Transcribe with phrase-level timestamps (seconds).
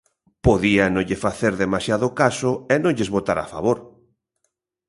[0.45, 3.77] Podía non lle facer demasiado caso e non lles votar a favor.